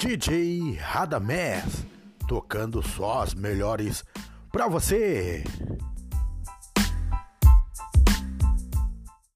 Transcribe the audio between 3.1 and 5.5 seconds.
as melhores pra você.